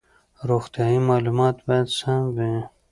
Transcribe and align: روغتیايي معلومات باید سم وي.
روغتیايي 0.49 0.99
معلومات 1.09 1.55
باید 1.67 1.87
سم 1.99 2.21
وي. 2.35 2.53